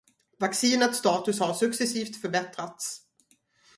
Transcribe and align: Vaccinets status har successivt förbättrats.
Vaccinets 0.39 0.97
status 0.97 1.39
har 1.39 1.53
successivt 1.53 2.15
förbättrats. 2.21 3.01